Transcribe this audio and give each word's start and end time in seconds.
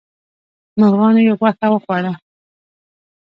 مرغانو 0.79 1.19
یې 1.27 1.33
غوښه 1.39 1.67
وخوړه. 1.71 2.11